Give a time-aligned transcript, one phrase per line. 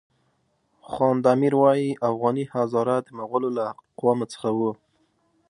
[0.89, 4.71] خواند امیر وایي اوغاني هزاره د مغولو له اقوامو څخه وو.